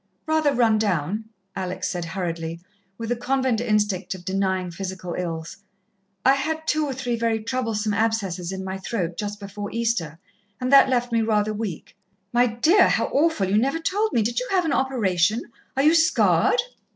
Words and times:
"Rather 0.25 0.51
run 0.51 0.79
down," 0.79 1.25
Alex 1.55 1.87
said 1.87 2.03
hurriedly, 2.05 2.59
with 2.97 3.09
the 3.09 3.15
convent 3.15 3.61
instinct 3.61 4.15
of 4.15 4.25
denying 4.25 4.71
physical 4.71 5.13
ills. 5.15 5.57
"I 6.25 6.33
had 6.33 6.65
two 6.65 6.87
or 6.87 6.91
three 6.95 7.15
very 7.15 7.43
troublesome 7.43 7.93
abscesses 7.93 8.51
in 8.51 8.63
my 8.63 8.79
throat, 8.79 9.15
just 9.15 9.39
before 9.39 9.69
Easter, 9.71 10.17
and 10.59 10.71
that 10.73 10.89
left 10.89 11.11
me 11.11 11.21
rather 11.21 11.53
weak." 11.53 11.95
"My 12.33 12.47
dear, 12.47 12.87
how 12.89 13.09
awful! 13.11 13.47
You 13.47 13.59
never 13.59 13.77
told 13.77 14.11
me. 14.11 14.23
Did 14.23 14.39
you 14.39 14.47
have 14.49 14.65
an 14.65 14.73
operation? 14.73 15.43
Are 15.77 15.83
you 15.83 15.93
scarred?" 15.93 16.63